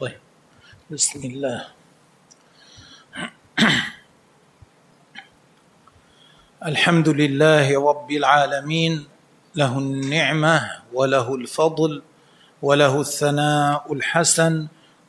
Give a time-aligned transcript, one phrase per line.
[0.00, 0.18] طيب.
[0.90, 1.66] بسم الله.
[6.70, 9.06] الحمد لله رب العالمين.
[9.54, 12.02] له النعمة وله الفضل
[12.62, 14.66] وله الثناء الحسن.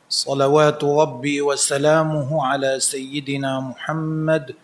[0.08, 4.54] صلوات ربي وسلامه على سيدنا محمد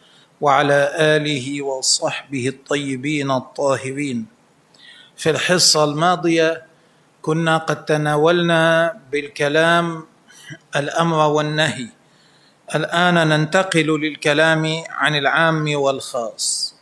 [0.41, 0.79] وعلى
[1.19, 4.27] آله وصحبه الطيبين الطاهرين.
[5.17, 6.63] في الحصة الماضية
[7.23, 10.12] كنا قد تناولنا بالكلام
[10.77, 11.89] الأمر والنهي.
[12.75, 16.75] الآن ننتقل للكلام عن العام والخاص.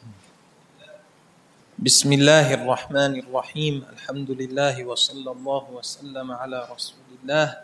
[1.79, 3.85] بسم الله الرحمن الرحيم.
[3.93, 7.57] الحمد لله وصلى الله وسلم على رسول الله.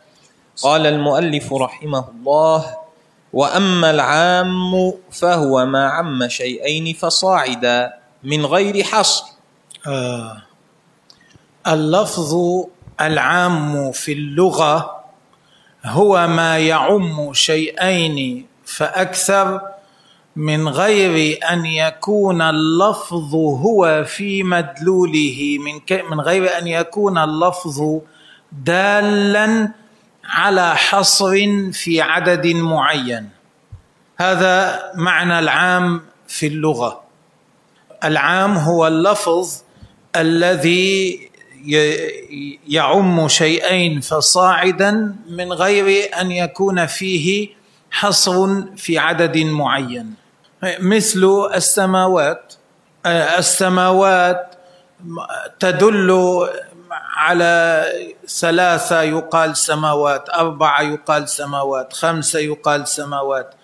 [0.62, 2.76] قال المؤلف رحمه الله
[3.32, 9.24] وأما العام فهو ما عم شيئين فصاعدا من غير حصر.
[9.86, 10.42] آه.
[11.66, 12.34] اللفظ
[13.00, 14.95] العام في اللغة
[15.86, 19.60] هو ما يعم شيئين فأكثر
[20.36, 28.00] من غير أن يكون اللفظ هو في مدلوله من من غير أن يكون اللفظ
[28.52, 29.72] دالا
[30.24, 31.36] على حصر
[31.72, 33.28] في عدد معين.
[34.16, 37.00] هذا معنى العام في اللغة.
[38.04, 39.62] العام هو اللفظ
[40.16, 41.30] الذي
[42.68, 47.48] يعم شيئين فصاعدا من غير أن يكون فيه
[47.90, 50.14] حصر في عدد معين.
[50.80, 52.54] مثل السماوات
[53.38, 54.54] السماوات
[55.60, 56.10] تدل
[57.16, 57.84] على
[58.28, 63.54] ثلاثة يقال سماوات أربعة يقال سماوات خمسة يقال سماوات.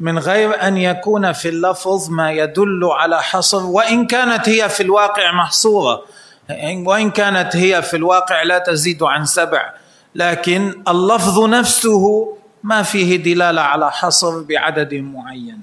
[0.00, 5.32] من غير أن يكون في اللفظ ما يدل على حصر وإن كانت هي في الواقع
[5.32, 6.02] محصورة.
[6.86, 9.72] وإن كانت هي في الواقع لا تزيد عن سبع.
[10.14, 15.60] لكن اللفظ نفسه ما فيه دلالة على حصر بعدد معين.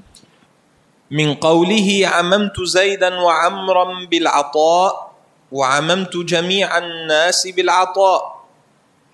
[1.12, 5.12] من قوله عممت زيدا وعمرا بالعطاء
[5.52, 8.46] وعممت جميع الناس بالعطاء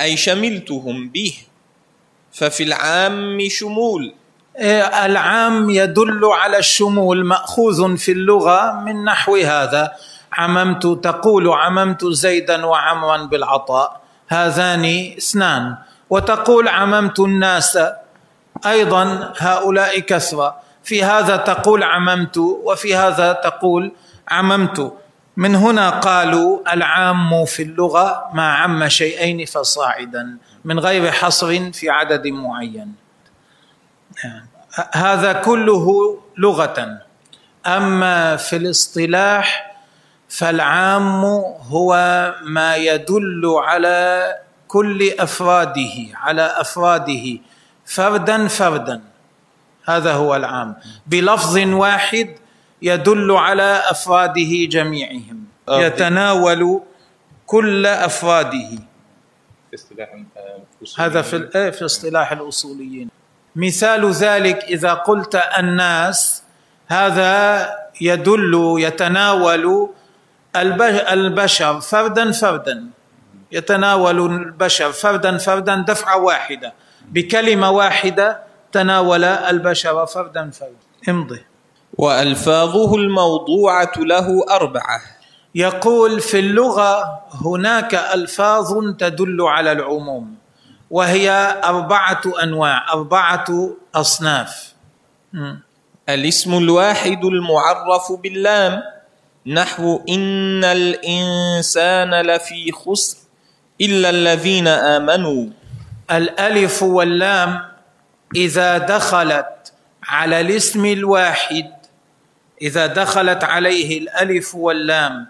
[0.01, 1.33] أي شملتهم به
[2.31, 4.13] ففي العام شمول.
[5.05, 9.91] العام يدل على الشمول مأخوذ في اللغة من نحو هذا.
[10.37, 14.85] عممت تقول عممت زيدا وعمرا بالعطاء هذان
[15.17, 15.77] اثنان.
[16.09, 17.79] وتقول عممت الناس
[18.65, 20.55] أيضا هؤلاء كثرة.
[20.83, 23.91] في هذا تقول عممت وفي هذا تقول
[24.27, 24.93] عممت.
[25.37, 32.27] من هنا قالوا العام في اللغة ما عم شيئين فصاعدا من غير حصر في عدد
[32.27, 32.95] معين.
[34.91, 37.01] هذا كله لغة.
[37.67, 39.76] أما في الاصطلاح
[40.29, 41.25] فالعام
[41.69, 41.93] هو
[42.43, 44.35] ما يدل على
[44.67, 47.37] كل أفراده على أفراده
[47.85, 49.01] فردا فردا.
[49.85, 50.75] هذا هو العام.
[51.07, 52.35] بلفظ واحد
[52.81, 56.81] يدل على أفراده جميعهم يتناول
[57.45, 58.69] كل أفراده.
[60.97, 63.09] هذا في في اصطلاح الأصوليين.
[63.55, 66.43] مثال ذلك إذا قلت الناس
[66.87, 67.69] هذا
[68.01, 69.89] يدل يتناول
[70.55, 72.83] البشر فردا فردا
[73.51, 76.73] يتناول البشر فردا فردا دفعة واحدة.
[77.05, 80.87] بكلمة واحدة تناول البشر فردا فردا.
[81.09, 81.45] امضي.
[81.97, 85.01] وألفاظه الموضوعة له أربعة.
[85.55, 90.35] يقول في اللغة هناك ألفاظ تدل على العموم
[90.91, 94.73] وهي أربعة أنواع أربعة أصناف.
[96.09, 98.81] الاسم الواحد المعرف باللام.
[99.47, 103.17] نحو إن الإنسان لفي خسر
[103.81, 105.45] إلا الذين آمنوا.
[106.11, 107.61] الألف واللام
[108.35, 111.71] إذا دخلت على الاسم الواحد
[112.61, 115.27] إذا دخلت عليه الألف واللام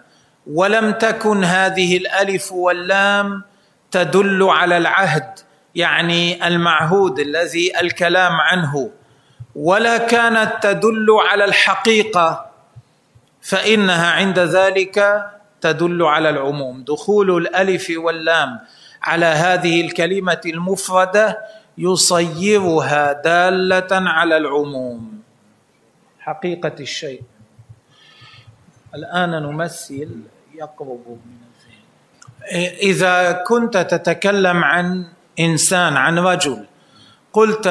[0.48, 3.44] ولم تكن هذه الألف واللام
[3.92, 5.40] تدل على العهد
[5.76, 8.92] يعني المعهود الذي الكلام عنه
[9.56, 12.47] ولا كانت تدل على الحقيقة.
[13.48, 14.98] فإنها عند ذلك
[15.62, 16.84] تدل على العموم.
[16.84, 18.60] دخول الألف واللام
[19.04, 21.38] على هذه الكلمة المفردة
[21.78, 25.22] يصيرها دالة على العموم.
[26.20, 27.22] حقيقة الشيء.
[28.96, 30.10] الآن نمثل
[30.56, 32.76] يقرب من الذهن.
[32.82, 35.06] إذا كنت تتكلم عن
[35.40, 36.66] إنسان عن رجل
[37.34, 37.68] قلت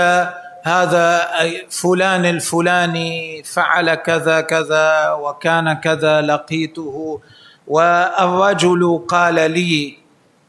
[0.66, 1.28] هذا
[1.70, 7.20] فلان الفلاني فعل كذا كذا وكان كذا لقيته
[7.66, 9.98] والرجل قال لي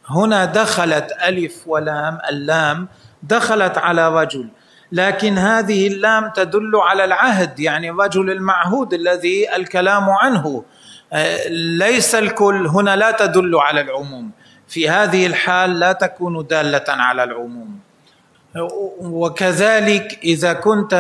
[0.08, 2.88] هنا دخلت ألف ولام اللام
[3.24, 4.50] دخلت على رجل
[4.92, 10.64] لكن هذه اللام تدل على العهد يعني الرجل المعهود الذي الكلام عنه
[11.14, 11.48] آه،
[11.78, 14.32] ليس الكل هنا لا تدل على العموم
[14.68, 17.77] في هذه الحال لا تكون دالة على العموم.
[19.00, 20.94] وكذلك إذا كنت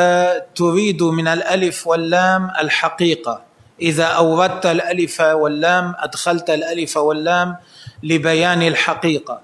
[0.55, 3.41] تريد من الألف واللام الحقيقة.
[3.81, 7.55] إذا أوردت الألف واللام أدخلت الألف واللام
[8.03, 9.41] لبيان الحقيقة.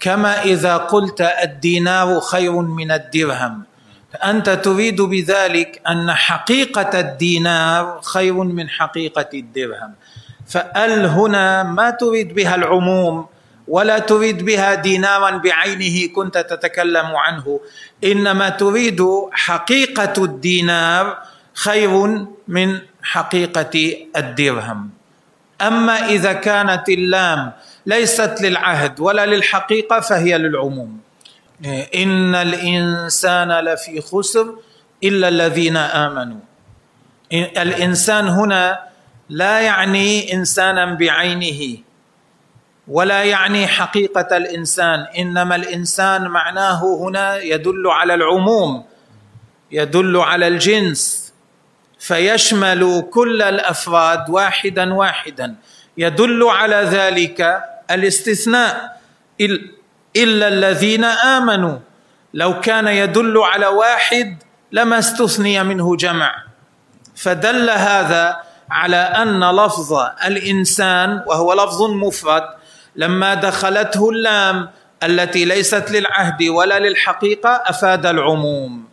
[0.00, 3.62] كما إذا قلت الدينار خير من الدرهم.
[4.12, 9.92] فانت تريد بذلك أن حقيقة الدينار خير من حقيقة الدرهم.
[10.46, 13.26] فأل هنا ما تريد بها العموم
[13.68, 17.60] ولا تريد بها دينارا بعينه كنت تتكلم عنه.
[18.04, 19.02] إنما تريد
[19.32, 21.18] حقيقة الدينار
[21.54, 21.90] خير
[22.48, 24.90] من حقيقة الدرهم.
[25.60, 27.52] أما إذا كانت اللام
[27.86, 31.00] ليست للعهد ولا للحقيقة فهي للعموم.
[31.94, 34.54] إن الإنسان لفي خسر
[35.04, 36.40] إلا الذين آمنوا.
[37.32, 38.78] الإنسان هنا
[39.28, 41.78] لا يعني إنسانا بعينه.
[42.88, 45.06] ولا يعني حقيقة الإنسان.
[45.18, 48.84] إنما الإنسان معناه هنا يدل على العموم
[49.70, 51.32] يدل على الجنس.
[51.98, 55.54] فيشمل كل الأفراد واحدا واحدا.
[55.96, 59.00] يدل على ذلك الاستثناء
[60.16, 61.78] إلا الذين آمنوا.
[62.34, 64.42] لو كان يدل على واحد
[64.72, 66.34] لما استثني منه جمع.
[67.16, 68.36] فدل هذا
[68.70, 69.92] على أن لفظ
[70.26, 72.44] الإنسان وهو لفظ مفرد
[72.96, 74.68] لما دخلته اللام
[75.02, 78.84] التي ليست للعهد ولا للحقيقة أفاد العموم.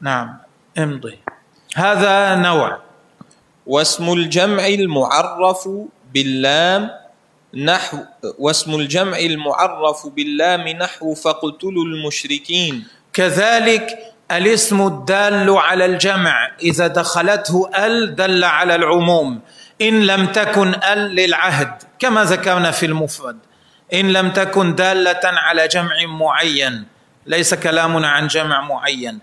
[0.00, 0.38] نعم
[0.78, 1.18] امضي.
[1.76, 2.78] هذا نوع.
[3.66, 5.68] واسم الجمع المعرف
[6.14, 6.90] باللام
[7.54, 7.98] نحو
[8.38, 12.86] واسم الجمع المعرف باللام نحو فاقتلوا المشركين.
[13.12, 13.86] كذلك
[14.30, 19.40] الاسم الدال على الجمع إذا دخلته ال دل على العموم.
[19.82, 23.38] إن لم تكن أل للعهد كما ذكرنا في المفرد.
[23.94, 26.84] إن لم تكن دالة على جمع معين
[27.26, 29.18] ليس كلامنا عن جمع معين.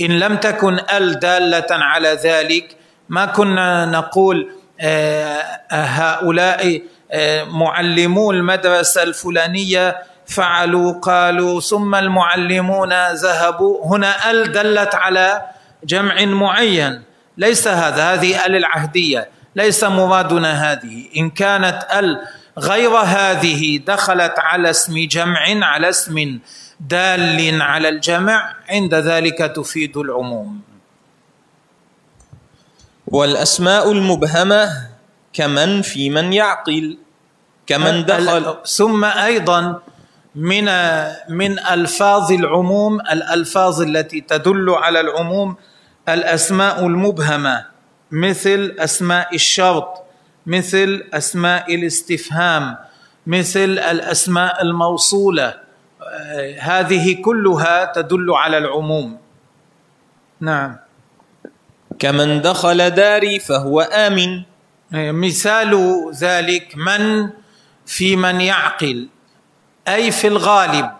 [0.00, 2.76] إن لم تكن أل دالة على ذلك
[3.08, 4.50] ما كنا نقول
[4.80, 13.86] آه، هؤلاء آه، معلمو المدرسة الفلانية فعلوا قالوا ثم المعلمون ذهبوا.
[13.86, 15.42] هنا أل دلت على
[15.84, 17.02] جمع معين.
[17.36, 19.28] ليس هذا هذه أل العهدية.
[19.58, 20.96] ليس مرادنا هذه.
[21.16, 22.08] إن كانت ال
[22.58, 26.16] غير هذه دخلت على اسم جمع على اسم
[26.80, 28.38] دال على الجمع
[28.68, 30.60] عند ذلك تفيد العموم.
[33.06, 34.62] والأسماء المبهمة
[35.32, 36.98] كمن في من يعقل
[37.66, 38.56] كمن دخل.
[38.66, 39.60] ثم أيضا
[40.34, 40.66] من
[41.28, 45.56] من ألفاظ العموم الألفاظ التي تدل على العموم
[46.08, 47.77] الأسماء المبهمة.
[48.12, 50.02] مثل أسماء الشرط
[50.46, 52.76] مثل أسماء الاستفهام
[53.26, 55.54] مثل الأسماء الموصولة.
[56.60, 59.18] هذه كلها تدل على العموم.
[60.40, 60.76] نعم.
[61.98, 64.42] كمن دخل داري فهو آمن.
[64.92, 65.72] مثال
[66.14, 67.30] ذلك من
[67.86, 69.08] في من يعقل
[69.88, 70.90] أي في الغالب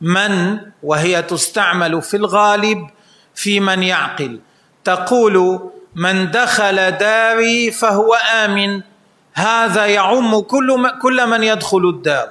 [0.00, 2.86] من وهي تستعمل في الغالب
[3.34, 4.40] في من يعقل.
[4.84, 5.60] تقول
[5.94, 8.82] من دخل داري فهو آمن.
[9.34, 12.28] هذا يعم كل كل من يدخل الدار.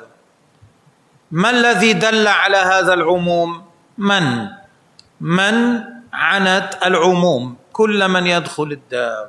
[1.31, 3.63] ما الذي دل على هذا العموم؟
[3.97, 4.47] من؟
[5.21, 9.27] من عنت العموم كل من يدخل الدار.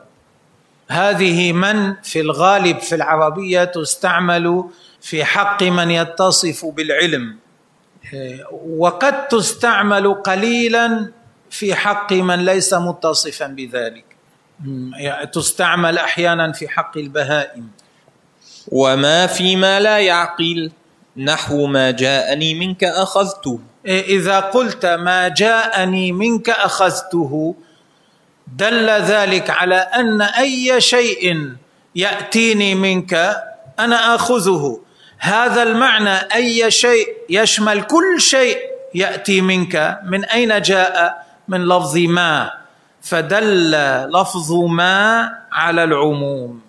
[0.89, 4.65] هذه من في الغالب في العربية تستعمل
[5.01, 7.39] في حق من يتصف بالعلم.
[8.69, 11.11] وقد تستعمل قليلا
[11.51, 14.14] في حق من ليس متصفا بذلك.
[15.33, 17.69] تستعمل أحيانا في حق البهائم.
[18.69, 20.71] وما فيما لا يعقل
[21.17, 23.61] نحو ما جاءني منك أخذته.
[23.87, 27.55] إذا قلت ما جاءني منك أخذته
[28.57, 31.53] دل ذلك على أن أي شيء
[31.95, 33.43] يأتيني منك
[33.79, 34.81] أنا أخذه.
[35.19, 38.59] هذا المعنى أي شيء يشمل كل شيء
[38.95, 42.64] يأتي منك من أين جاء؟ من لفظ ما.
[43.05, 43.71] فدل
[44.09, 46.61] لفظ ما على العموم.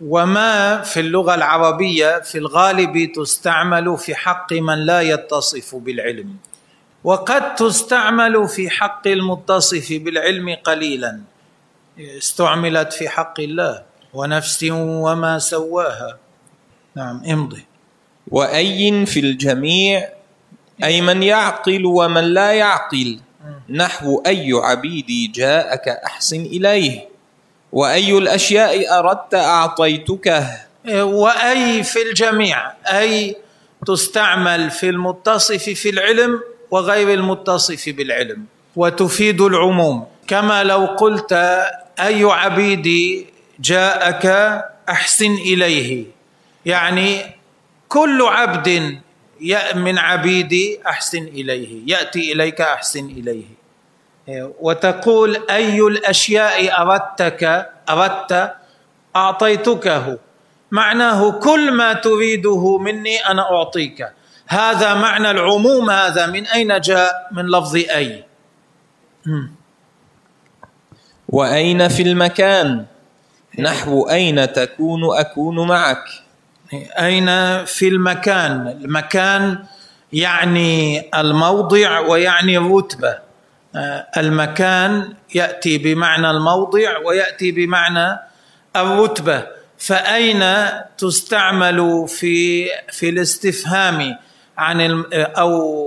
[0.00, 6.36] وما في اللغة العربية في الغالب تستعمل في حق من لا يتصف بالعلم.
[7.04, 11.20] وقد تستعمل في حق المتصف بالعلم قليلا.
[11.98, 13.82] استعملت في حق الله
[14.14, 16.18] ونفس وما سواها.
[16.96, 17.66] نعم امضي.
[18.28, 20.08] واي في الجميع؟
[20.84, 23.20] أي من يعقل ومن لا يعقل.
[23.70, 27.08] نحو أي عبيدي جاءك أحسن إليه؟
[27.72, 30.46] وأي الأشياء أردت أعطيتكه
[30.90, 33.36] وأي في الجميع أي
[33.86, 38.44] تستعمل في المتصف في العلم وغير المتصف بالعلم
[38.76, 40.06] وتفيد العموم.
[40.28, 41.32] كما لو قلت
[42.00, 43.26] أي عبيدي
[43.60, 44.26] جاءك
[44.88, 46.04] أحسن إليه؟
[46.66, 47.20] يعني
[47.88, 48.98] كل عبد
[49.74, 53.59] من عبيدي أحسن إليه يأتي إليك أحسن إليه.
[54.60, 58.54] وتقول أي الأشياء أردتك أردت
[59.16, 60.18] أعطيتكه.
[60.70, 64.08] معناه كل ما تريده مني أنا أعطيك.
[64.48, 66.26] هذا معنى العموم هذا.
[66.26, 68.24] من أين جاء؟ من لفظ أي
[71.28, 72.86] وأين في المكان؟
[73.58, 76.04] نحو أين تكون؟ أكون معك.
[76.98, 77.26] أين
[77.64, 79.64] في المكان؟ المكان
[80.12, 83.29] يعني الموضع ويعني الرتبة.
[84.16, 88.18] المكان يأتي بمعنى الموضع ويأتي بمعنى
[88.76, 89.46] الرتبة.
[89.78, 90.44] فأين
[90.98, 94.16] تستعمل في في الاستفهام
[94.58, 95.80] عن أو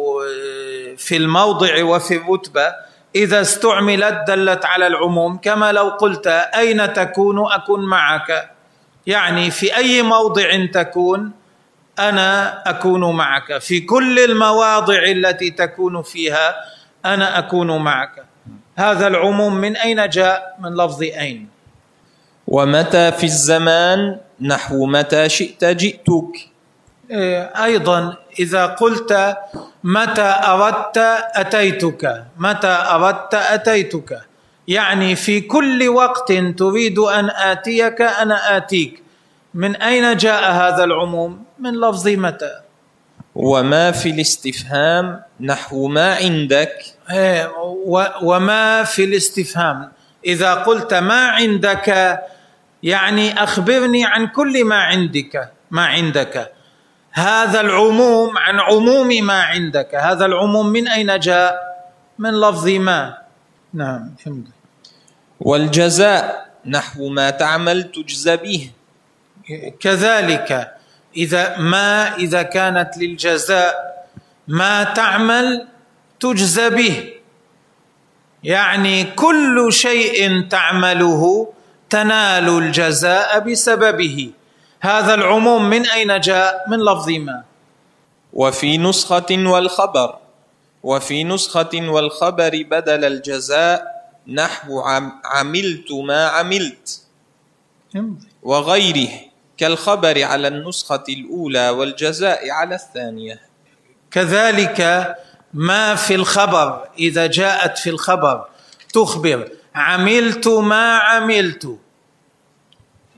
[0.98, 2.76] في الموضع وفي الرتبة؟
[3.16, 8.52] إذا استعملت دلت على العموم كما لو قلت أين تكون أكن معك؟
[9.08, 11.32] يعني في أي موضع تكون
[12.00, 13.58] أنا أكون معك.
[13.58, 16.56] في كل المواضع التي تكون فيها
[17.06, 18.24] أنا أكون معك.
[18.76, 21.48] هذا العموم من أين جاء؟ من لفظ أين.
[22.48, 26.50] ومتى في الزمان؟ نحو متى شئت جئتك.
[27.12, 29.38] إيه، أيضا إذا قلت
[29.84, 30.98] متى أردت
[31.36, 32.24] أتيتك.
[32.38, 34.22] متى أردت أتيتك.
[34.68, 39.04] يعني في كل وقت تريد أن آتيك أنا آتيك.
[39.54, 42.63] من أين جاء هذا العموم؟ من لفظ متى.
[43.36, 46.76] وما في الاستفهام نحو ما عندك.
[47.12, 47.52] إيه،
[48.22, 49.92] وما في الاستفهام.
[50.26, 52.20] إذا قلت ما عندك
[52.84, 56.52] يعني أخبرني عن كل ما عندك ما عندك.
[57.12, 59.96] هذا العموم عن عموم ما عندك.
[59.96, 61.56] هذا العموم من أين جاء؟
[62.20, 63.18] من لفظ ما.
[63.74, 64.48] نعم فهمت
[65.40, 68.72] والجزاء نحو ما تعمل تجزى به.
[69.80, 70.72] كذلك.
[71.18, 74.06] إذا ما إذا كانت للجزاء
[74.48, 75.68] ما تعمل
[76.20, 77.14] تجزى به.
[78.44, 81.54] يعني كل شيء تعمله
[81.90, 84.32] تنال الجزاء بسببه.
[84.82, 87.44] هذا العموم من أين جاء؟ من لفظ ما.
[88.34, 90.16] وفي نسخة والخبر.
[90.84, 93.94] وفي نسخة والخبر بدل الجزاء
[94.28, 94.82] نحو
[95.26, 97.02] عملت ما عملت.
[98.44, 99.33] وغيره.
[99.58, 103.42] كالخبر على النسخة الأولى والجزاء على الثانية.
[104.12, 105.16] كذلك
[105.54, 108.46] ما في الخبر إذا جاءت في الخبر
[108.94, 111.78] تخبر عملت ما عملت.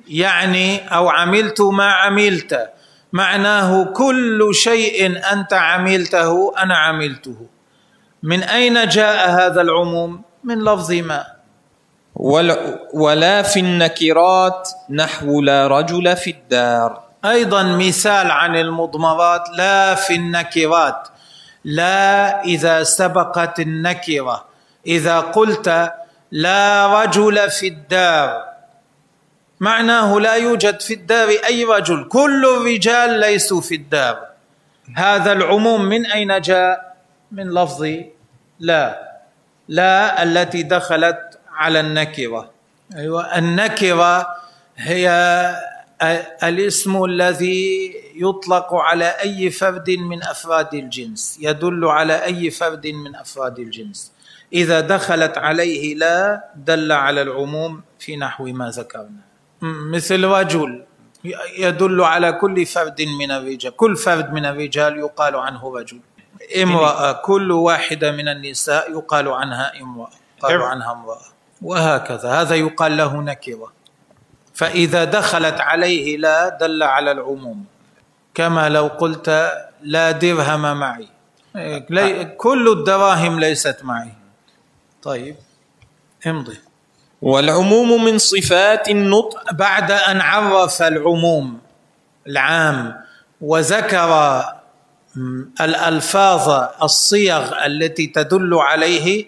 [0.08, 2.70] يعني أو عملت ما عملت.
[3.14, 7.48] معناه كل شيء أنت عملته أنا عملته.
[8.24, 11.35] من أين جاء هذا العموم؟ من لفظ ما.
[12.16, 17.04] ولا في النكرات نحو لا رجل في الدار.
[17.26, 21.08] أيضا مثال عن المضمرات لا في النكرات.
[21.64, 24.46] لا إذا سبقت النكرة.
[24.88, 25.94] إذا قلت
[26.32, 28.46] لا رجل في الدار
[29.60, 32.08] معناه لا يوجد في الدار أي رجل.
[32.08, 34.20] كل الرجال ليسوا في الدار.
[34.96, 36.96] هذا العموم من أين جاء؟
[37.32, 37.88] من لفظ
[38.60, 39.12] لا.
[39.68, 42.52] لا التي دخلت على النكرة.
[42.96, 44.28] أيوه النكرة
[44.78, 45.10] هي
[46.44, 53.60] الاسم الذي يطلق على أي فرد من أفراد الجنس يدل على أي فرد من أفراد
[53.60, 54.12] الجنس.
[54.54, 59.26] إذا دخلت عليه لا دل على العموم في نحو ما ذكرنا.
[59.62, 60.84] مثل رجل
[61.58, 66.00] يدل على كل فرد من الرجال كل فرد من الرجال يقال عنه رجل.
[66.62, 71.35] امرأة كل واحدة من النساء يقال عنها امرأة يقال عنها امرأة.
[71.62, 72.42] وهكذا.
[72.42, 73.74] هذا يقال له نكرة.
[74.54, 77.66] فإذا دخلت عليه لا دل على العموم.
[78.34, 81.08] كما لو قلت لا درهم معي.
[82.38, 84.12] كل الدراهم ليست معي.
[85.04, 85.36] طيب
[86.28, 86.60] امضي.
[87.22, 89.54] والعموم من صفات النطق.
[89.54, 91.60] بعد أن عرف العموم
[92.28, 93.02] العام
[93.42, 94.44] وذكر
[95.62, 99.26] الألفاظ الصيغ التي تدل عليه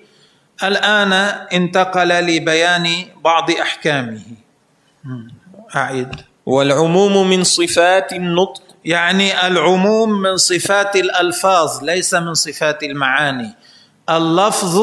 [0.64, 1.14] الآن
[1.54, 4.22] انتقل لبيان بعض أحكامه.
[5.76, 6.16] أعيد.
[6.46, 8.62] والعموم من صفات النطق.
[8.86, 13.56] يعني العموم من صفات الألفاظ ليس من صفات المعاني.
[14.10, 14.82] اللفظ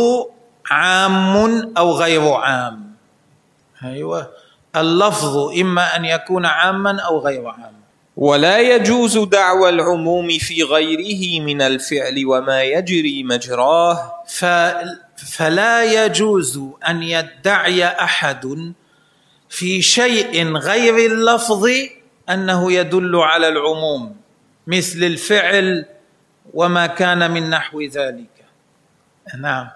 [0.70, 2.94] عام أو غير عام.
[3.84, 4.30] أيوه.
[4.76, 7.74] اللفظ إما أن يكون عاما أو غير عام.
[8.16, 14.12] ولا يجوز دعوى العموم في غيره من الفعل وما يجري مجراه.
[15.32, 18.72] فلا يجوز أن يدعي أحد
[19.48, 21.68] في شيء غير اللفظ
[22.30, 24.16] أنه يدل على العموم
[24.66, 25.86] مثل الفعل
[26.54, 28.44] وما كان من نحو ذلك.
[29.40, 29.68] نعم.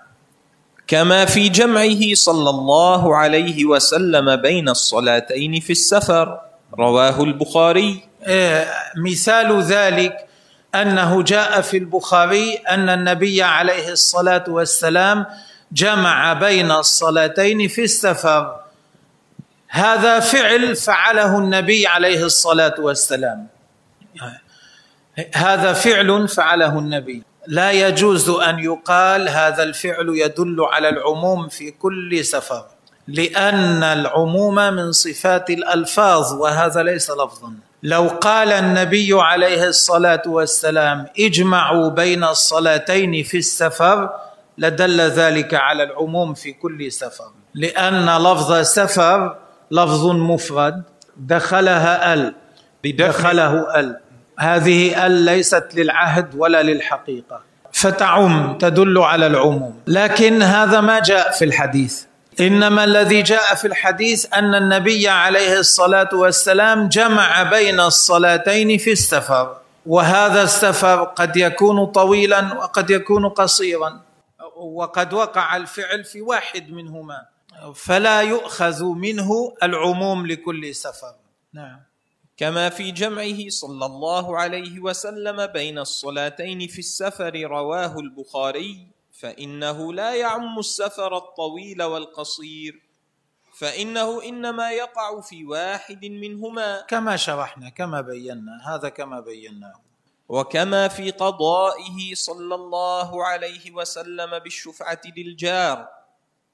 [0.86, 6.40] كما في جمعه صلى الله عليه وسلم بين الصلاتين في السفر
[6.78, 8.02] رواه البخاري.
[8.26, 10.27] إيه، مثال ذلك
[10.74, 15.26] أنه جاء في البخاري أن النبي عليه الصلاة والسلام
[15.72, 18.60] جمع بين الصلاتين في السفر.
[19.68, 23.46] هذا فعل فعله النبي عليه الصلاة والسلام.
[25.34, 27.22] هذا فعل فعله النبي.
[27.46, 32.66] لا يجوز أن يقال هذا الفعل يدل على العموم في كل سفر
[33.08, 37.52] لأن العموم من صفات الألفاظ وهذا ليس لفظا.
[37.82, 44.10] لو قال النبي عليه الصلاة والسلام اجمعوا بين الصلاتين في السفر
[44.58, 47.30] لدل ذلك على العموم في كل سفر.
[47.54, 49.36] لأن لفظ سفر
[49.70, 50.82] لفظ مفرد
[51.16, 52.34] دخلها ال
[52.84, 54.00] دخله ال.
[54.38, 57.40] هذه ال ليست للعهد ولا للحقيقة.
[57.72, 59.80] فتعم تدل على العموم.
[59.86, 62.07] لكن هذا ما جاء في الحديث.
[62.40, 69.56] إنما الذي جاء في الحديث أن النبي عليه الصلاة والسلام جمع بين الصلاتين في السفر
[69.86, 74.00] وهذا السفر قد يكون طويلا وقد يكون قصيرا
[74.56, 77.26] وقد وقع الفعل في واحد منهما
[77.74, 81.14] فلا يؤخذ منه العموم لكل سفر.
[81.52, 81.80] نعم.
[82.36, 88.86] كما في جمعه صلى الله عليه وسلم بين الصلاتين في السفر رواه البخاري
[89.18, 92.82] فإنه لا يعم السفر الطويل والقصير.
[93.58, 96.80] فإنه إنما يقع في واحد منهما.
[96.88, 99.80] كما شرحنا كما بينا هذا كما بيناه.
[100.28, 105.88] وكما في قضائه صلى الله عليه وسلم بالشفعة للجار.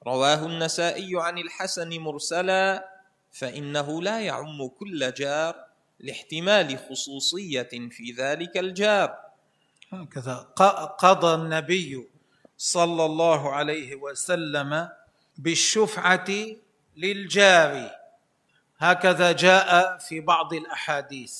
[0.07, 2.89] رواه النسائي عن الحسن مرسلا
[3.31, 5.65] فإنه لا يعم كل جار
[5.99, 9.17] لاحتمال خصوصية في ذلك الجار.
[9.91, 10.35] هكذا
[10.97, 12.14] قضى النبي
[12.57, 14.89] صلى الله عليه وسلم
[15.37, 16.27] بالشفعة
[16.97, 17.91] للجار.
[18.77, 21.33] هكذا جاء في بعض الأحاديث.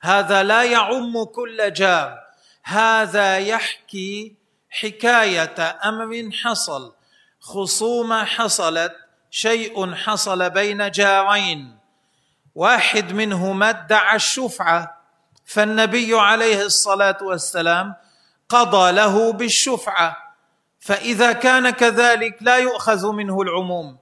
[0.00, 2.24] هذا لا يعم كل جار.
[2.62, 4.34] هذا يحكي
[4.70, 6.94] حكاية أمر حصل.
[7.40, 8.92] خصومه حصلت
[9.30, 11.78] شيء حصل بين جارين.
[12.54, 15.00] واحد منهما ادعى الشفعة
[15.44, 17.94] فالنبي عليه الصلاة والسلام
[18.48, 20.23] قضى له بالشفعة.
[20.84, 23.96] فإذا كان كذلك لا يؤخذ منه العموم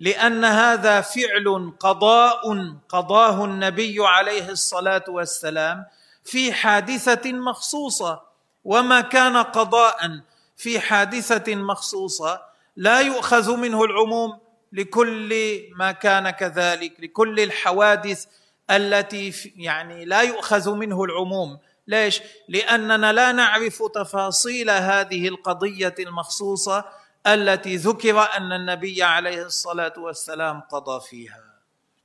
[0.00, 5.86] لأن هذا فعل قضاء قضاه النبي عليه الصلاة والسلام
[6.24, 8.22] في حادثة مخصوصة
[8.64, 10.20] وما كان قضاء
[10.56, 12.42] في حادثة مخصوصة
[12.76, 14.38] لا يؤخذ منه العموم
[14.72, 18.26] لكل ما كان كذلك لكل الحوادث
[18.70, 21.58] التي يعني لا يؤخذ منه العموم.
[21.86, 26.84] ليش؟ لأننا لا نعرف تفاصيل هذه القضية المخصوصة
[27.26, 31.44] التي ذكر أن النبي عليه الصلاة والسلام قضى فيها.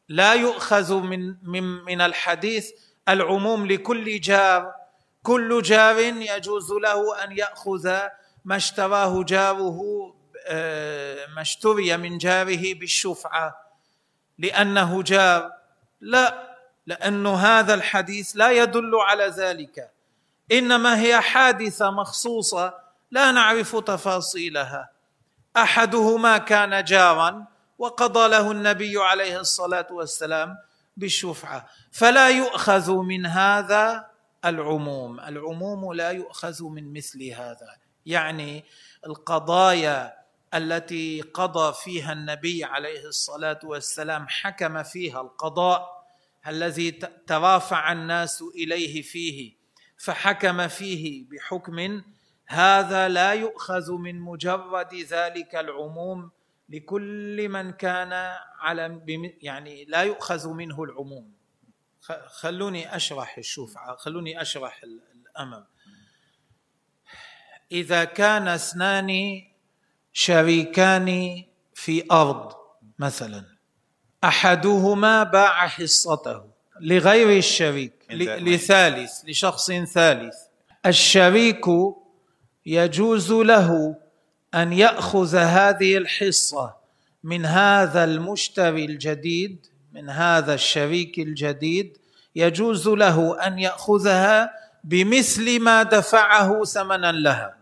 [0.10, 2.72] لا يؤخذ من من من الحديث
[3.10, 4.74] العموم لكل جار.
[5.24, 8.00] كل جار يجوز له أن يأخذ
[8.46, 9.80] ما اشتراه جاره
[10.48, 13.56] آه، ما اشتري من جاره بالشفعة
[14.38, 15.52] لأنه جار.
[16.02, 16.55] لا
[16.88, 19.92] لأن هذا الحديث لا يدل على ذلك.
[20.52, 22.74] إنما هي حادثة مخصوصة
[23.12, 24.90] لا نعرف تفاصيلها.
[25.58, 27.46] أحدهما كان جارا
[27.78, 30.58] وقضى له النبي عليه الصلاة والسلام
[30.98, 31.70] بالشفعة.
[31.92, 34.08] فلا يؤخذ من هذا
[34.46, 35.20] العموم.
[35.20, 37.76] العموم لا يؤخذ من مثل هذا.
[38.06, 38.66] يعني
[39.06, 40.14] القضايا
[40.54, 45.95] التي قضى فيها النبي عليه الصلاة والسلام حكم فيها القضاء
[46.48, 46.92] الذي
[47.28, 49.56] ترافع الناس إليه فيه
[49.98, 52.02] فحكم فيه بحكم
[52.48, 56.32] هذا لا يؤخذ من مجرد ذلك العموم
[56.70, 58.14] لكل من كان
[58.60, 59.02] على
[59.42, 61.36] يعني لا يؤخذ منه العموم.
[62.28, 65.64] خلوني أشرح الشفعه خلوني أشرح الأمر.
[67.72, 69.42] إذا كان اثنان
[70.14, 72.54] شريكان في أرض
[73.00, 73.55] مثلا
[74.26, 76.42] أحدهما باع حصته
[76.82, 80.36] لغير الشريك لثالث لشخص ثالث.
[80.86, 81.66] الشريك
[82.66, 83.96] يجوز له
[84.56, 86.74] أن يأخذ هذه الحصة
[87.24, 91.98] من هذا المشتري الجديد من هذا الشريك الجديد.
[92.36, 94.52] يجوز له أن يأخذها
[94.84, 97.58] بمثل ما دفعه ثمنا لها.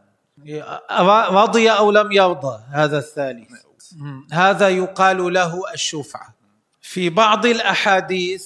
[1.30, 3.50] رضي أو لم يرضى هذا الثالث.
[4.32, 6.33] هذا يقال له الشفعة.
[6.84, 8.46] في بعض الأحاديث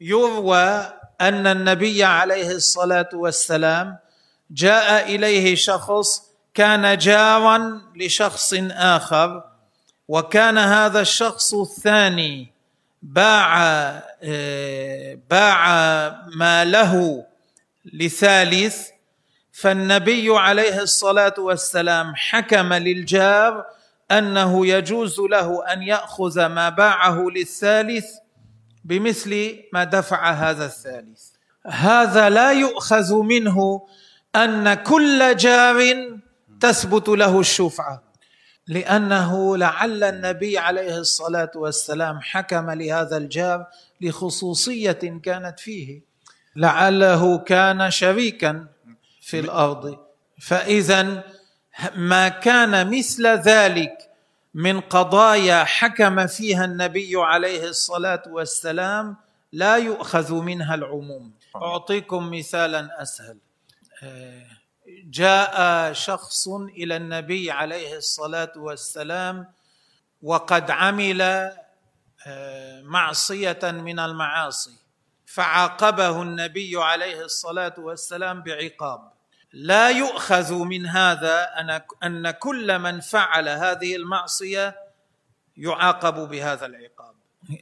[0.00, 3.98] يروى أن النبي عليه الصلاة والسلام
[4.50, 6.22] جاء إليه شخص
[6.54, 9.42] كان جارا لشخص آخر
[10.08, 12.52] وكان هذا الشخص الثاني
[13.02, 13.62] باع
[14.22, 15.66] آه، باع
[16.36, 17.24] ما له
[17.84, 18.88] لثالث
[19.52, 23.64] فالنبي عليه الصلاة والسلام حكم للجار
[24.10, 28.06] أنه يجوز له أن يأخذ ما باعه للثالث
[28.84, 31.22] بمثل ما دفع هذا الثالث.
[31.66, 33.86] هذا لا يؤخذ منه
[34.36, 35.80] أن كل جار
[36.60, 38.02] تثبت له الشفعة
[38.66, 43.66] لأنه لعل النبي عليه الصلاة والسلام حكم لهذا الجار
[44.00, 46.02] لخصوصية كانت فيه.
[46.56, 48.66] لعله كان شريكا
[49.20, 49.98] في الأرض.
[50.40, 51.24] فاذا
[51.94, 54.10] ما كان مثل ذلك
[54.54, 59.16] من قضايا حكم فيها النبي عليه الصلاة والسلام
[59.52, 61.32] لا يؤخذ منها العموم.
[61.56, 63.38] أعطيكم مثالا أسهل.
[65.04, 69.46] جاء شخص إلى النبي عليه الصلاة والسلام
[70.22, 71.52] وقد عمل
[72.82, 74.76] معصية من المعاصي
[75.26, 79.13] فعاقبه النبي عليه الصلاة والسلام بعقاب.
[79.54, 81.46] لا يؤخذ من هذا
[82.04, 84.76] أن كل من فعل هذه المعصية
[85.56, 87.14] يعاقب بهذا العقاب.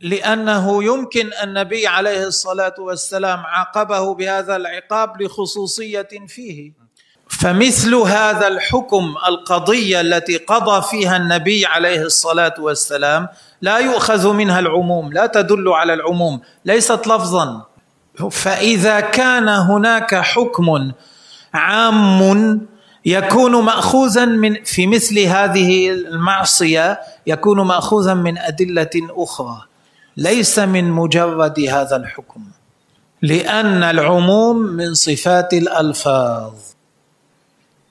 [0.03, 6.73] لأنه يمكن النبي عليه الصلاة والسلام عاقبه بهذا العقاب لخصوصية فيه.
[7.29, 13.29] فمثل هذا الحكم القضية التي قضى فيها النبي عليه الصلاة والسلام
[13.63, 17.67] لا يؤخذ منها العموم لا تدل على العموم ليست لفظا.
[18.31, 20.93] فإذا كان هناك حكم
[21.55, 22.67] عام
[23.05, 29.63] يكون ماخوذا من في مثل هذه المعصية يكون ماخوذا من أدلة أخرى.
[30.17, 32.41] ليس من مجرد هذا الحكم
[33.23, 36.55] لأن العموم من صفات الألفاظ.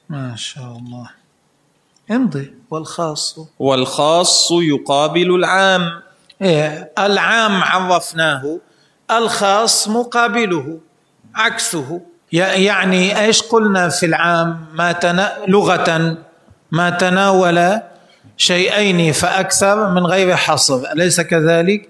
[0.10, 1.10] ما شاء الله.
[2.12, 2.54] امضي.
[2.71, 3.39] والخاص.
[3.60, 6.02] والخاص يقابل العام.
[6.41, 8.60] إيه العام عرفناه.
[9.12, 10.80] الخاص مقابله
[11.36, 12.02] عكسه.
[12.31, 16.17] يعني إيش قلنا في العام؟ ما تنا لغة
[16.71, 17.79] ما تناول
[18.37, 21.89] شيئين فأكثر من غير حصر أليس كذلك؟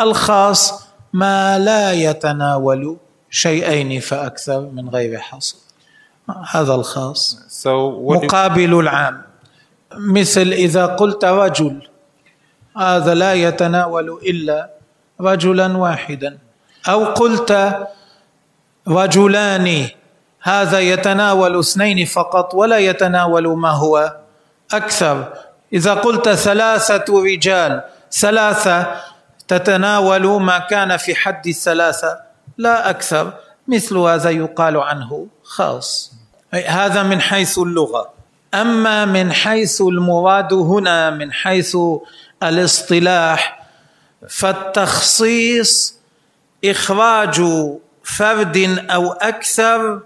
[0.00, 2.96] الخاص ما لا يتناول
[3.30, 5.56] شيئين فأكثر من غير حصر.
[6.50, 7.38] هذا الخاص.
[7.62, 7.68] So
[8.00, 9.22] مقابل العام.
[9.94, 11.88] مثل إذا قلت رجل
[12.76, 14.70] هذا لا يتناول إلا
[15.20, 16.38] رجلا واحدا.
[16.88, 17.52] أو قلت
[18.88, 19.88] رجلان.
[20.42, 24.16] هذا يتناول اثنين فقط ولا يتناول ما هو
[24.72, 25.32] أكثر.
[25.72, 29.00] إذا قلت ثلاثة رجال ثلاثة
[29.48, 32.18] تتناول ما كان في حد الثلاثة
[32.58, 33.32] لا أكثر.
[33.68, 36.12] مثل هذا يقال عنه خاص.
[36.54, 38.10] هذا من حيث اللغة.
[38.54, 41.76] أما من حيث المراد هنا من حيث
[42.42, 43.66] الاصطلاح
[44.28, 45.94] فالتخصيص
[46.64, 47.42] إخراج
[48.04, 50.00] فرد أو أكثر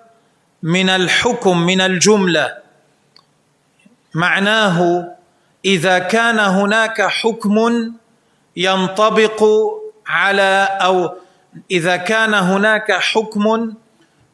[0.62, 2.56] من الحكم من الجملة.
[4.14, 5.08] معناه
[5.64, 7.56] إذا كان هناك حكم
[8.56, 9.44] ينطبق
[10.06, 11.14] على أو
[11.70, 13.74] إذا كان هناك حكم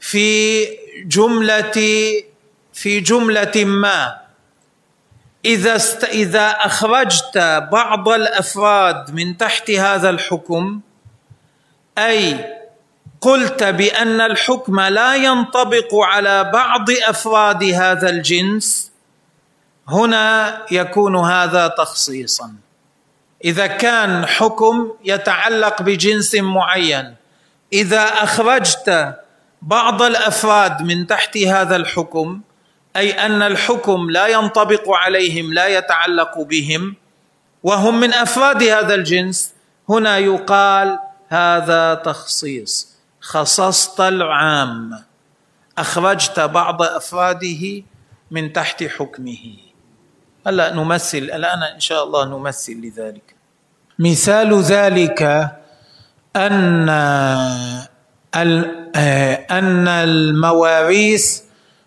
[0.01, 0.65] في
[1.07, 1.73] جملة
[2.73, 4.25] في جملة ما.
[5.45, 7.39] إذا است إذا أخرجت
[7.73, 10.81] بعض الأفراد من تحت هذا الحكم
[11.99, 12.55] أي
[13.25, 18.93] قلت بأن الحكم لا ينطبق على بعض أفراد هذا الجنس.
[19.89, 22.55] هنا يكون هذا تخصيصا.
[23.45, 27.15] إذا كان حكم يتعلق بجنس معين
[27.73, 29.15] إذا أخرجت
[29.63, 32.41] بعض الأفراد من تحت هذا الحكم
[32.97, 36.95] أي أن الحكم لا ينطبق عليهم لا يتعلق بهم
[37.63, 39.53] وهم من أفراد هذا الجنس
[39.89, 42.94] هنا يقال هذا تخصيص.
[43.25, 45.05] خصصت العام.
[45.79, 47.83] أخرجت بعض أفراده
[48.31, 49.57] من تحت حكمه.
[50.47, 53.35] هلا نمثل الآن إن شاء الله نمثل لذلك.
[53.99, 55.23] مثال ذلك
[56.37, 56.89] أن
[59.51, 61.41] أن المواريث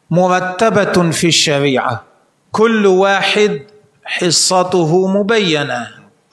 [0.09, 2.03] مرتبة في الشريعة.
[2.51, 3.61] كل واحد
[4.05, 5.87] حصته مبينة.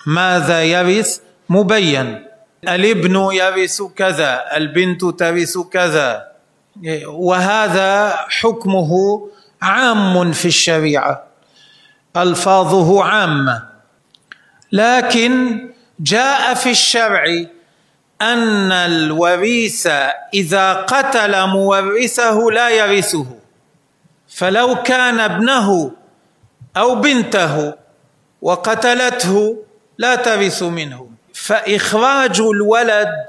[0.06, 2.23] ماذا يرث؟ مبين.
[2.68, 6.28] الابن يرث كذا البنت ترث كذا.
[7.06, 8.90] وهذا حكمه
[9.62, 11.24] عام في الشريعة
[12.16, 13.68] ألفاظه عامة.
[14.72, 15.60] لكن
[16.00, 17.24] جاء في الشرع
[18.22, 19.86] أن الوريث
[20.34, 23.26] إذا قتل مورثه لا يرثه.
[24.28, 25.92] فلو كان ابنه
[26.76, 27.74] أو بنته
[28.42, 29.64] وقتلته
[29.98, 31.13] لا ترث منه.
[31.46, 33.26] فإخراج الولد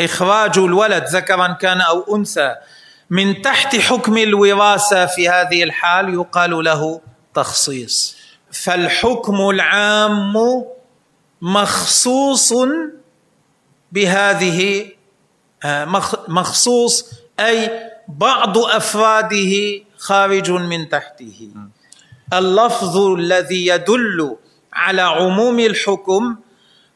[0.00, 2.54] إخراج الولد ذكرا كان أو أنثى
[3.10, 7.00] من تحت حكم الوراثة في هذه الحال يقال له
[7.34, 8.16] تخصيص.
[8.52, 10.34] فالحكم العام
[11.42, 12.52] مخصوص
[13.92, 14.86] بهذه
[16.28, 21.50] مخصوص أي بعض أفراده خارج من تحته.
[22.32, 24.36] اللفظ الذي يدل
[24.72, 26.36] على عموم الحكم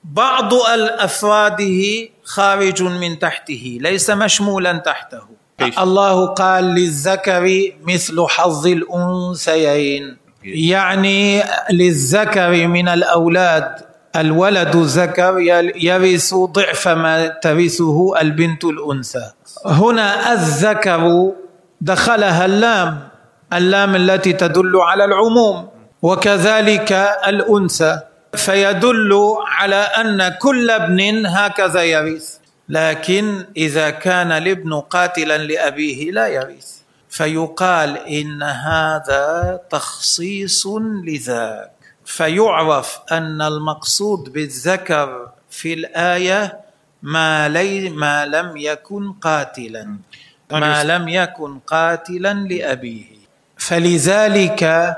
[0.05, 5.23] بعض الأفراده خارج من تحته ليس مشمولا تحته.
[5.59, 10.17] كيف؟ الله قال للذكر مثل حظ الأنثيين.
[10.45, 13.75] يعني للذكر من الأولاد.
[14.17, 15.39] الولد ذكر
[15.77, 19.31] يرث ضعف ما ترثه البنت الأنثى.
[19.67, 21.33] هنا الذكر
[21.81, 23.09] دخلها اللام
[23.53, 25.69] اللام التي تدل على العموم.
[26.03, 26.93] وكذلك
[27.27, 28.01] الأنثى.
[28.37, 32.37] فيدل على أن كل ابن هكذا يرث
[32.69, 40.67] لكن إذا كان الابن قاتلا لأبيه لا يرث فيقال إن هذا تخصيص
[41.07, 41.73] لذاك.
[42.05, 46.61] فيعرف أن المقصود بالذكر في الآية
[47.03, 49.97] ما, لي ما لم يكن قاتلا.
[50.53, 53.05] ما لم يكن قاتلا لأبيه.
[53.59, 54.97] فلذلك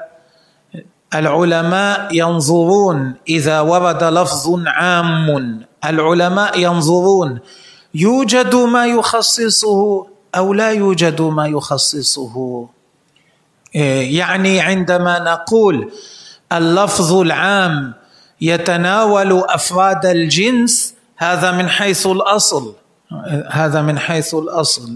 [1.15, 5.61] العلماء ينظرون إذا ورد لفظ عام.
[5.85, 7.39] العلماء ينظرون
[7.95, 12.67] يوجد ما يخصصه أو لا يوجد ما يخصصه.
[13.75, 15.93] يعني عندما نقول
[16.53, 17.95] اللفظ العام
[18.41, 22.75] يتناول أفراد الجنس هذا من حيث الأصل.
[23.51, 24.91] هذا من حيث الأصل.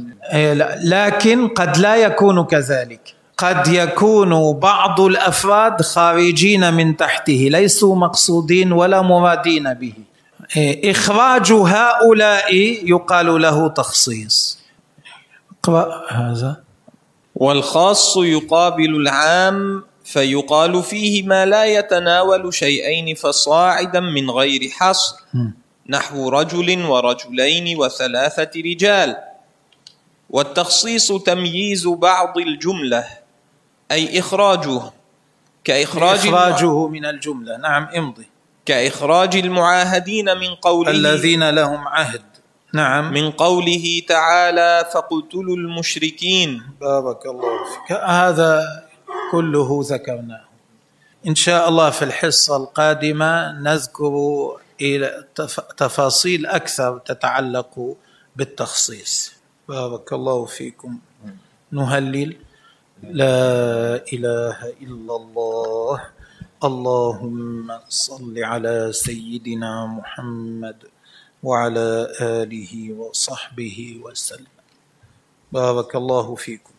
[0.84, 3.14] لكن قد لا يكون كذلك.
[3.38, 9.92] قد يكون بعض الأفراد خارجين من تحته ليسوا مقصودين ولا مرادين به.
[10.56, 14.58] إيه، إخراج هؤلاء يقال له تخصيص.
[15.58, 16.62] اقرأ هذا.
[17.34, 25.14] والخاص يقابل العام فيقال فيه ما لا يتناول شيئين فصاعدا من غير حصر
[25.88, 29.16] نحو رجل ورجلين وثلاثة رجال.
[30.30, 33.27] والتخصيص تمييز بعض الجملة.
[33.90, 34.80] أي إخراجه
[35.64, 37.56] كإخراج إخراجه من الجملة.
[37.56, 38.28] نعم امضي.
[38.66, 42.22] كإخراج المعاهدين من قوله الذين لهم عهد.
[42.74, 43.12] نعم.
[43.12, 46.62] من قوله تعالى فاقتلوا المشركين.
[46.80, 47.96] بارك الله فيك.
[47.98, 48.62] هذا
[49.32, 50.44] كله ذكرناه.
[51.26, 54.14] إن شاء الله في الحصة القادمة نذكر
[54.80, 55.24] إلى
[55.76, 57.96] تفاصيل أكثر تتعلق
[58.36, 59.32] بالتخصيص.
[59.68, 60.98] بارك الله فيكم.
[61.72, 62.36] نهلل.
[63.02, 66.02] لا إله إلا الله.
[66.64, 70.76] اللهم صل على سيدنا محمد
[71.42, 74.58] وعلى آله وصحبه وسلم.
[75.52, 76.64] بارك الله فيكم.